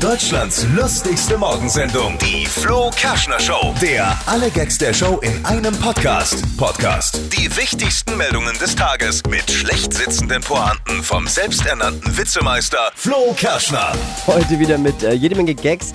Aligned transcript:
Deutschlands 0.00 0.66
lustigste 0.74 1.36
Morgensendung, 1.36 2.16
die 2.16 2.46
Flo 2.46 2.90
Kerschner 2.96 3.38
Show. 3.38 3.74
Der 3.82 4.18
alle 4.24 4.50
Gags 4.50 4.78
der 4.78 4.94
Show 4.94 5.18
in 5.18 5.44
einem 5.44 5.76
Podcast. 5.76 6.42
Podcast. 6.56 7.20
Die 7.36 7.54
wichtigsten 7.54 8.16
Meldungen 8.16 8.56
des 8.58 8.74
Tages 8.74 9.22
mit 9.28 9.50
schlecht 9.50 9.92
sitzenden 9.92 10.40
Pointen 10.40 11.02
vom 11.02 11.26
selbsternannten 11.26 12.16
Witzemeister 12.16 12.90
Flo 12.94 13.34
Kerschner. 13.36 13.92
Heute 14.26 14.58
wieder 14.58 14.78
mit 14.78 15.02
äh, 15.02 15.12
jede 15.12 15.34
Menge 15.34 15.54
Gags, 15.54 15.92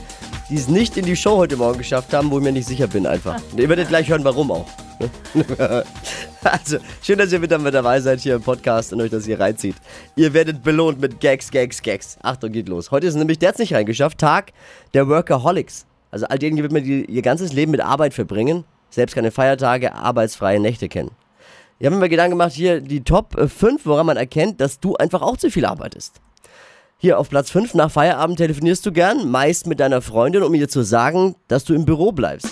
die 0.51 0.55
es 0.55 0.67
nicht 0.67 0.97
in 0.97 1.05
die 1.05 1.15
Show 1.15 1.37
heute 1.37 1.57
Morgen 1.57 1.79
geschafft 1.79 2.13
haben, 2.13 2.29
wo 2.29 2.37
ich 2.37 2.43
mir 2.43 2.51
nicht 2.51 2.67
sicher 2.67 2.85
bin 2.85 3.07
einfach. 3.07 3.41
Ihr 3.57 3.69
werdet 3.69 3.87
gleich 3.87 4.07
hören, 4.07 4.23
warum 4.23 4.51
auch. 4.51 4.67
also, 6.43 6.77
schön, 7.02 7.18
dass 7.18 7.32
ihr 7.32 7.41
wieder 7.41 7.57
mit 7.57 7.73
dabei 7.73 8.00
seid 8.00 8.20
hier 8.20 8.36
im 8.36 8.41
Podcast 8.41 8.94
und 8.94 9.02
euch 9.02 9.09
das 9.09 9.25
hier 9.25 9.39
reinzieht. 9.39 9.75
Ihr 10.16 10.34
werdet 10.34 10.64
belohnt 10.64 11.00
mit 11.00 11.20
Gags, 11.20 11.52
Gags, 11.52 11.82
Gags. 11.82 12.18
Achtung, 12.21 12.52
geht 12.52 12.70
los. 12.70 12.91
Heute 12.91 13.08
ist 13.08 13.16
nämlich, 13.16 13.39
der 13.39 13.50
hat 13.50 13.59
nicht 13.59 13.73
reingeschafft, 13.73 14.17
Tag 14.17 14.53
der 14.94 15.08
Workaholics. 15.08 15.86
Also 16.12 16.27
all 16.27 16.39
denen, 16.39 16.55
die 16.84 17.05
ihr 17.05 17.22
ganzes 17.22 17.53
Leben 17.53 17.72
mit 17.72 17.81
Arbeit 17.81 18.13
verbringen, 18.13 18.63
selbst 18.89 19.16
keine 19.16 19.31
Feiertage, 19.31 19.94
arbeitsfreie 19.94 20.59
Nächte 20.59 20.88
kennen. 20.88 21.12
Ich 21.77 21.86
habe 21.86 21.98
mir 21.98 22.08
Gedanken 22.08 22.31
gemacht, 22.31 22.53
hier 22.53 22.80
die 22.80 23.03
Top 23.03 23.36
5, 23.38 23.86
woran 23.86 24.05
man 24.05 24.16
erkennt, 24.16 24.62
dass 24.62 24.80
du 24.80 24.95
einfach 24.95 25.22
auch 25.22 25.36
zu 25.36 25.52
viel 25.52 25.66
arbeitest. 25.66 26.22
Hier 26.98 27.20
auf 27.20 27.30
Platz 27.30 27.52
5 27.52 27.73
nach 27.73 27.91
Feierabend 27.91 28.38
telefonierst 28.38 28.86
du 28.86 28.94
gern, 28.94 29.30
meist 29.30 29.67
mit 29.67 29.81
deiner 29.81 30.02
Freundin, 30.02 30.44
um 30.44 30.53
ihr 30.53 30.70
zu 30.70 30.84
sagen, 30.84 31.36
dass 31.50 31.66
du 31.66 31.73
im 31.73 31.86
Büro 31.86 32.14
bleibst. 32.14 32.52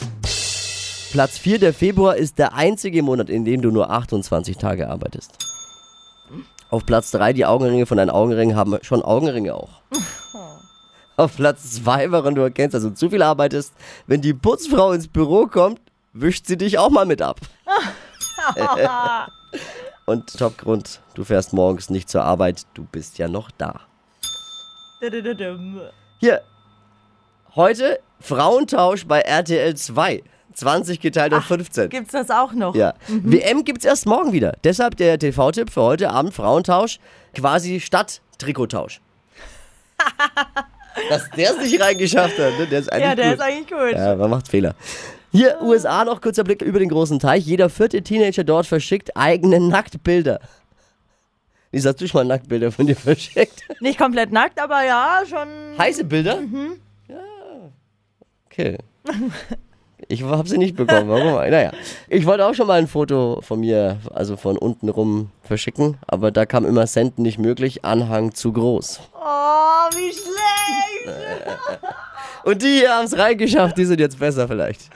Platz 1.13 1.37
4, 1.37 1.59
der 1.59 1.75
Februar, 1.75 2.15
ist 2.15 2.39
der 2.39 2.55
einzige 2.55 3.03
Monat, 3.03 3.29
in 3.29 3.45
dem 3.45 3.61
du 3.61 3.69
nur 3.69 3.91
28 3.91 4.57
Tage 4.57 4.89
arbeitest. 4.89 5.37
Auf 6.71 6.87
Platz 6.87 7.11
3, 7.11 7.33
die 7.33 7.45
Augenringe 7.45 7.85
von 7.85 7.97
deinen 7.97 8.09
Augenringen 8.09 8.55
haben 8.55 8.79
schon 8.81 9.03
Augenringe 9.03 9.53
auch. 9.53 9.69
Auf 11.15 11.35
Platz 11.35 11.73
2, 11.73 12.09
warum 12.09 12.33
du 12.33 12.41
erkennst, 12.41 12.73
dass 12.73 12.81
du 12.81 12.95
zu 12.95 13.11
viel 13.11 13.21
arbeitest, 13.21 13.75
wenn 14.07 14.21
die 14.21 14.33
Putzfrau 14.33 14.91
ins 14.91 15.07
Büro 15.07 15.45
kommt, 15.45 15.79
wischt 16.13 16.47
sie 16.47 16.57
dich 16.57 16.79
auch 16.79 16.89
mal 16.89 17.05
mit 17.05 17.21
ab. 17.21 17.39
Und 20.07 20.35
Topgrund, 20.35 20.99
du 21.13 21.23
fährst 21.23 21.53
morgens 21.53 21.91
nicht 21.91 22.09
zur 22.09 22.23
Arbeit, 22.23 22.65
du 22.73 22.85
bist 22.85 23.19
ja 23.19 23.27
noch 23.27 23.51
da. 23.51 23.81
Hier, 26.19 26.41
heute 27.55 27.99
Frauentausch 28.19 29.05
bei 29.05 29.19
RTL 29.19 29.75
2. 29.75 30.23
20 30.53 30.99
geteilt 30.99 31.33
auf 31.33 31.45
15. 31.45 31.89
Gibt's 31.89 32.11
das 32.11 32.29
auch 32.29 32.53
noch? 32.53 32.75
Ja. 32.75 32.93
WM 33.07 33.63
gibt's 33.63 33.85
erst 33.85 34.05
morgen 34.05 34.31
wieder. 34.33 34.53
Deshalb 34.63 34.97
der 34.97 35.17
TV-Tipp 35.19 35.69
für 35.69 35.81
heute 35.81 36.09
Abend 36.09 36.33
Frauentausch, 36.33 36.99
quasi 37.35 37.79
statt 37.79 38.21
Trikottausch. 38.37 39.01
Dass 41.09 41.29
der 41.31 41.51
es 41.51 41.57
nicht 41.57 41.81
reingeschafft 41.81 42.37
hat, 42.37 42.57
ne? 42.59 42.67
der 42.67 42.79
ist 42.79 42.91
eigentlich 42.91 43.03
Ja, 43.09 43.15
der 43.15 43.25
gut. 43.25 43.33
ist 43.35 43.41
eigentlich 43.41 43.67
gut. 43.67 43.91
Ja, 43.93 44.15
man 44.15 44.29
macht 44.29 44.47
Fehler. 44.47 44.75
Hier, 45.31 45.59
USA, 45.61 46.05
noch 46.05 46.21
kurzer 46.21 46.43
Blick 46.43 46.61
über 46.61 46.77
den 46.77 46.89
großen 46.89 47.17
Teich. 47.17 47.43
Jeder 47.45 47.69
vierte 47.69 48.03
Teenager 48.03 48.43
dort 48.43 48.67
verschickt 48.67 49.17
eigene 49.17 49.59
Nacktbilder. 49.59 50.39
Lisa, 51.71 51.89
hast 51.89 52.01
du 52.01 52.07
schon 52.07 52.19
mal 52.27 52.35
Nacktbilder 52.35 52.71
von 52.71 52.85
dir 52.85 52.95
verschickt? 52.95 53.63
Nicht 53.79 53.97
komplett 53.97 54.31
nackt, 54.31 54.59
aber 54.59 54.83
ja, 54.83 55.23
schon. 55.27 55.47
Heiße 55.79 56.03
Bilder? 56.03 56.39
Ja. 57.07 57.15
Okay. 58.45 58.77
Ich 60.13 60.21
habe 60.21 60.47
sie 60.47 60.59
nicht 60.59 60.75
bekommen. 60.75 61.09
Warum? 61.09 61.33
Naja. 61.49 61.71
Ich 62.07 62.27
wollte 62.27 62.45
auch 62.45 62.53
schon 62.53 62.67
mal 62.67 62.77
ein 62.77 62.87
Foto 62.87 63.39
von 63.41 63.61
mir, 63.61 63.97
also 64.13 64.37
von 64.37 64.59
unten 64.59 64.89
rum, 64.89 65.31
verschicken, 65.41 65.97
aber 66.05 66.29
da 66.29 66.45
kam 66.45 66.65
immer 66.65 66.85
Senden 66.85 67.23
nicht 67.23 67.39
möglich, 67.39 67.83
Anhang 67.83 68.35
zu 68.35 68.53
groß. 68.53 68.99
Oh, 69.15 69.95
wie 69.95 70.11
schlecht! 70.13 71.17
Und 72.43 72.61
die 72.61 72.79
hier 72.79 72.93
haben 72.93 73.05
es 73.05 73.17
reingeschafft, 73.17 73.77
die 73.77 73.85
sind 73.85 74.01
jetzt 74.01 74.19
besser 74.19 74.47
vielleicht. 74.49 74.89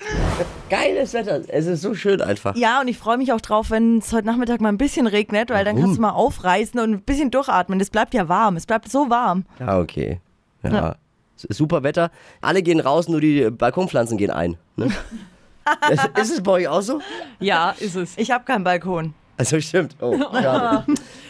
Geiles 0.70 1.14
Wetter, 1.14 1.42
es 1.48 1.66
ist 1.66 1.82
so 1.82 1.94
schön 1.94 2.22
einfach. 2.22 2.58
Ja, 2.58 2.82
und 2.82 2.90
ich 2.90 2.98
freue 2.98 3.18
mich 3.18 3.32
auch 3.32 3.40
drauf, 3.40 3.72
wenn 3.72 4.00
es 4.00 4.12
heute 4.12 4.28
Nachmittag 4.28 4.60
mal 4.60 4.68
ein 4.68 4.78
bisschen 4.78 5.08
regnet, 5.08 5.50
weil 5.50 5.64
dann 5.64 5.80
kannst 5.80 5.98
du 5.98 6.02
mal 6.02 6.10
aufreißen 6.10 6.78
und 6.78 6.92
ein 6.92 7.02
bisschen 7.04 7.32
durchatmen. 7.32 7.80
Es 7.80 7.90
bleibt 7.90 8.14
ja 8.14 8.28
warm. 8.28 8.58
Es 8.58 8.66
bleibt 8.66 8.92
so 8.92 9.10
warm. 9.10 9.46
Ja, 9.62 9.80
okay. 9.80 10.20
Ja. 10.62 10.72
Ja. 10.74 10.96
Super 11.50 11.84
Wetter. 11.84 12.12
Alle 12.42 12.62
gehen 12.62 12.80
raus, 12.80 13.08
nur 13.08 13.22
die 13.22 13.50
Balkonpflanzen 13.50 14.18
gehen 14.18 14.32
ein. 14.32 14.58
Ne? 14.76 14.88
ist 16.20 16.32
es 16.32 16.42
bei 16.42 16.52
euch 16.52 16.68
auch 16.68 16.82
so? 16.82 17.00
Ja, 17.40 17.72
ist 17.80 17.96
es. 17.96 18.18
Ich 18.18 18.32
habe 18.32 18.44
keinen 18.46 18.64
Balkon. 18.64 19.14
Also 19.38 19.60
stimmt. 19.62 19.96
Oh, 20.02 20.18
schade. 20.34 20.86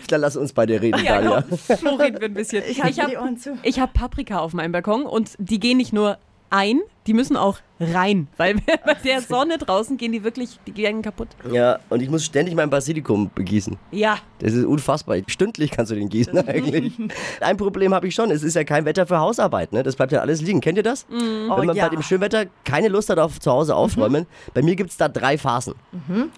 Dann 0.08 0.22
lass 0.22 0.38
uns 0.38 0.54
beide 0.54 0.82
reden, 0.82 1.04
Ja, 1.04 1.22
Daniel. 1.22 1.44
komm, 1.50 1.78
Flo, 1.78 1.96
reden 1.96 2.22
wir 2.22 2.30
ein 2.30 2.34
bisschen. 2.34 2.64
Ich 2.66 2.82
habe 2.82 3.82
hab 3.82 3.94
Paprika 3.94 4.40
auf 4.40 4.54
meinem 4.54 4.72
Balkon 4.72 5.06
und 5.06 5.32
die 5.40 5.60
gehen 5.60 5.78
nicht 5.78 5.92
nur 5.92 6.18
ein, 6.50 6.80
die 7.08 7.14
müssen 7.14 7.38
auch 7.38 7.60
rein, 7.80 8.28
weil 8.38 8.56
bei 8.86 8.94
der 8.96 9.22
Sonne 9.22 9.58
draußen 9.58 9.98
gehen 9.98 10.12
die 10.12 10.24
wirklich, 10.24 10.60
die 10.68 10.72
gehen 10.72 11.02
kaputt. 11.02 11.30
Ja, 11.52 11.80
und 11.90 12.02
ich 12.02 12.10
muss 12.10 12.26
ständig 12.26 12.54
mein 12.56 12.70
Basilikum 12.70 13.32
begießen. 13.34 13.78
Ja, 13.92 14.18
Das 14.40 14.54
ist 14.54 14.66
unfassbar. 14.66 15.18
Stündlich 15.28 15.72
kannst 15.72 15.92
du 15.92 15.96
den 15.96 16.10
gießen 16.10 16.38
eigentlich. 16.48 16.94
Ein 17.40 17.58
Problem 17.58 17.94
habe 17.94 18.08
ich 18.08 18.16
schon. 18.16 18.30
Es 18.32 18.44
ist 18.44 18.56
ja 18.56 18.64
kein 18.64 18.86
Wetter 18.86 19.08
für 19.08 19.20
Hausarbeit. 19.20 19.72
Ne? 19.74 19.84
Das 19.84 19.96
bleibt 19.96 20.12
ja 20.12 20.20
alles 20.22 20.42
liegen. 20.42 20.60
Kennt 20.62 20.78
ihr 20.78 20.84
das? 20.84 21.06
Oh, 21.10 21.58
Wenn 21.58 21.66
man 21.68 21.76
ja. 21.76 21.86
bei 21.88 21.90
dem 21.96 22.02
Schönwetter 22.04 22.46
keine 22.66 22.90
Lust 22.90 23.10
hat 23.10 23.20
auf 23.20 23.40
zu 23.40 23.52
Hause 23.52 23.76
aufräumen. 23.76 24.26
Bei 24.54 24.62
mir 24.62 24.76
gibt 24.76 24.90
es 24.92 24.98
da 24.98 25.08
drei 25.08 25.38
Phasen. 25.38 25.76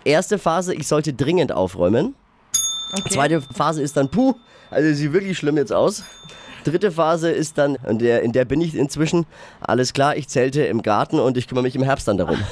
Erste 0.03 0.38
Phase, 0.38 0.75
ich 0.75 0.88
sollte 0.88 1.13
dringend 1.13 1.51
aufräumen. 1.51 2.16
Okay. 2.91 3.09
Zweite 3.09 3.41
Phase 3.41 3.81
ist 3.81 3.97
dann, 3.97 4.09
puh, 4.09 4.35
also 4.72 4.94
sieht 4.94 5.13
wirklich 5.13 5.38
schlimm 5.38 5.57
jetzt 5.57 5.73
aus. 5.73 6.03
Dritte 6.63 6.91
Phase 6.91 7.31
ist 7.31 7.57
dann, 7.57 7.75
in 7.88 8.00
der, 8.00 8.22
in 8.22 8.31
der 8.31 8.45
bin 8.45 8.61
ich 8.61 8.75
inzwischen, 8.75 9.25
alles 9.61 9.94
klar, 9.94 10.17
ich 10.17 10.27
zelte 10.27 10.63
im 10.63 10.81
Garten 10.81 11.19
und 11.19 11.38
ich 11.38 11.47
kümmere 11.47 11.63
mich 11.63 11.75
im 11.75 11.83
Herbst 11.83 12.07
dann 12.07 12.17
darum. 12.17 12.38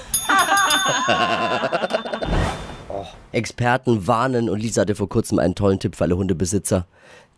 oh, 2.89 3.05
Experten 3.31 4.07
warnen 4.07 4.49
und 4.49 4.59
Lisa 4.59 4.81
hatte 4.81 4.95
vor 4.95 5.09
kurzem 5.09 5.39
einen 5.39 5.55
tollen 5.55 5.79
Tipp 5.79 5.95
für 5.95 6.05
alle 6.05 6.17
Hundebesitzer. 6.17 6.87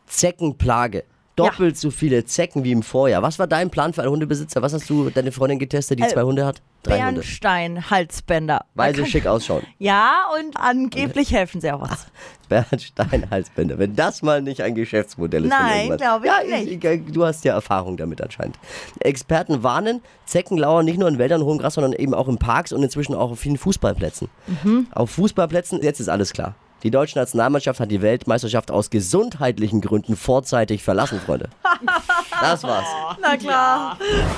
Zeckenplage. 0.06 1.04
Doppelt 1.40 1.78
so 1.78 1.92
viele 1.92 2.26
Zecken 2.26 2.64
wie 2.64 2.72
im 2.72 2.84
Vorjahr. 2.84 3.22
Was 3.22 3.40
war 3.40 3.48
dein 3.48 3.70
Plan 3.70 3.94
für 3.94 4.02
alle 4.02 4.12
Hundebesitzer? 4.12 4.62
Was 4.62 4.74
hast 4.74 4.90
du 4.90 5.10
deine 5.10 5.32
Freundin 5.32 5.60
getestet, 5.60 6.00
die 6.00 6.04
Äh, 6.04 6.10
zwei 6.10 6.24
Hunde 6.24 6.46
hat? 6.46 6.62
Drei. 6.84 6.98
Bernstein-Halsbänder. 6.98 8.66
Weil 8.76 8.96
sie 8.96 9.06
schick 9.06 9.28
ausschauen. 9.28 9.64
Ja, 9.80 10.28
und 10.40 10.56
angeblich 10.58 11.34
helfen 11.34 11.60
sie 11.60 11.72
auch 11.72 11.82
was. 11.82 12.08
Bernstein-Halsbänder. 12.50 13.78
Wenn 13.78 13.96
das 13.96 14.22
mal 14.22 14.42
nicht 14.42 14.62
ein 14.62 14.76
Geschäftsmodell 14.76 15.46
ist. 15.46 15.50
Nein, 15.50 15.90
irgendwas. 15.90 15.98
glaub 16.00 16.24
ich 16.24 16.50
ja, 16.50 16.58
nicht. 16.58 16.84
Ich, 16.84 17.14
du 17.14 17.26
hast 17.26 17.44
ja 17.46 17.54
Erfahrung 17.54 17.98
damit 17.98 18.22
anscheinend. 18.22 18.58
Experten 19.00 19.62
warnen, 19.64 20.02
Zecken 20.26 20.58
lauern 20.58 20.86
nicht 20.86 21.00
nur 21.00 21.10
in 21.10 21.18
Wäldern, 21.18 21.44
hohem 21.44 21.58
Gras, 21.58 21.74
sondern 21.74 21.94
eben 21.94 22.14
auch 22.14 22.28
in 22.28 22.38
Parks 22.38 22.72
und 22.72 22.82
inzwischen 22.82 23.14
auch 23.14 23.32
auf 23.32 23.40
vielen 23.40 23.58
Fußballplätzen. 23.58 24.30
Mhm. 24.64 24.88
Auf 24.92 25.12
Fußballplätzen, 25.12 25.82
jetzt 25.82 26.00
ist 26.00 26.10
alles 26.10 26.34
klar. 26.34 26.56
Die 26.84 26.92
deutsche 26.92 27.20
Nationalmannschaft 27.20 27.80
hat 27.80 27.92
die 27.92 28.02
Weltmeisterschaft 28.02 28.72
aus 28.72 28.90
gesundheitlichen 28.90 29.82
Gründen 29.82 30.16
vorzeitig 30.16 30.84
verlassen, 30.84 31.20
Freunde. 31.20 31.50
Das 32.42 32.64
war's. 32.64 32.86
Na 33.22 33.36
klar. 33.36 33.98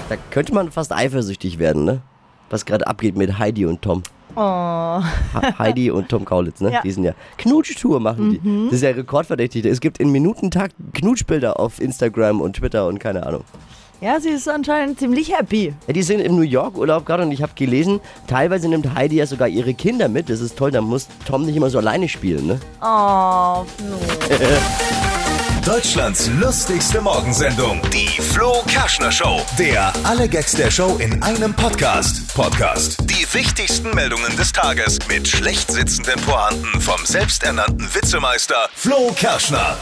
Da 0.10 0.16
könnte 0.32 0.56
man 0.56 0.72
fast 0.72 0.92
eifersüchtig 0.92 1.60
werden, 1.60 1.86
ne? 1.86 2.02
Was 2.50 2.66
gerade 2.66 2.88
abgeht 2.88 3.16
mit 3.16 3.38
Heidi 3.38 3.68
und 3.68 3.84
Tom. 3.84 4.02
Oh. 4.36 5.02
Heidi 5.60 5.92
und 5.92 6.10
Tom 6.10 6.26
Kaulitz, 6.26 6.62
ne? 6.62 6.72
Ja. 6.72 6.80
Mhm. 6.80 6.84
Die 6.84 6.92
sind 6.92 7.04
ja 7.04 7.14
Knutschtour 7.38 8.00
machen 8.00 8.32
die. 8.32 8.66
Das 8.66 8.76
ist 8.76 8.82
ja 8.82 8.90
rekordverdächtig. 8.90 9.66
Es 9.66 9.82
gibt 9.82 10.00
in 10.00 10.12
Minutentakt 10.12 10.76
Knutschbilder 10.94 11.60
auf 11.60 11.80
Instagram 11.80 12.42
und 12.42 12.56
Twitter 12.56 12.88
und 12.88 12.98
keine 13.00 13.24
Ahnung. 13.24 13.44
Ja, 14.02 14.20
sie 14.20 14.30
ist 14.30 14.50
anscheinend 14.50 14.98
ziemlich 14.98 15.32
happy. 15.32 15.76
Ja, 15.86 15.94
die 15.94 16.02
sind 16.02 16.22
im 16.22 16.36
New 16.36 16.42
York 16.42 16.76
Urlaub 16.76 17.06
gerade 17.06 17.22
und 17.22 17.32
ich 17.32 17.44
habe 17.44 17.52
gelesen, 17.54 18.00
teilweise 18.26 18.68
nimmt 18.68 18.96
Heidi 18.96 19.18
ja 19.18 19.28
sogar 19.28 19.48
ihre 19.48 19.76
Kinder 19.76 20.08
mit. 20.10 20.28
Das 20.28 20.42
ist 20.42 20.58
toll, 20.58 20.72
da 20.72 20.82
muss 20.82 21.08
Tom 21.28 21.46
nicht 21.46 21.56
immer 21.56 21.70
so 21.70 21.78
alleine 21.78 22.10
spielen, 22.10 22.48
ne? 22.48 22.60
Oh, 22.82 23.64
Flo. 23.78 24.36
Deutschlands 25.64 26.32
lustigste 26.40 27.00
Morgensendung, 27.00 27.80
die 27.94 28.08
Flo 28.20 28.64
Kerschner 28.66 29.12
Show. 29.12 29.40
Der 29.60 29.94
alle 30.04 30.28
Gags 30.28 30.54
der 30.54 30.72
Show 30.72 30.98
in 30.98 31.22
einem 31.22 31.54
Podcast. 31.54 32.34
Podcast. 32.34 32.98
Die 33.02 33.32
wichtigsten 33.36 33.92
Meldungen 33.94 34.36
des 34.36 34.52
Tages 34.52 34.98
mit 35.08 35.28
schlecht 35.28 35.72
sitzenden 35.72 36.20
Pointen 36.22 36.82
vom 36.82 37.06
selbsternannten 37.06 37.88
Witzemeister 37.94 38.68
Flo 38.74 39.12
Kerschner. 39.16 39.78